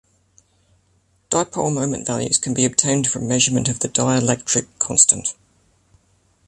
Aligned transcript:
Dipole 1.29 1.71
moment 1.71 2.07
values 2.07 2.39
can 2.39 2.55
be 2.55 2.65
obtained 2.65 3.05
from 3.05 3.27
measurement 3.27 3.69
of 3.69 3.77
the 3.77 3.87
dielectric 3.87 4.65
constant. 4.79 5.35